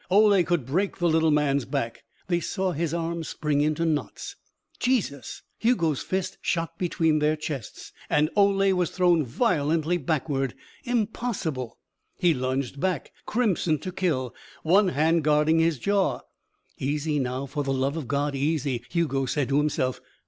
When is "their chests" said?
7.19-7.91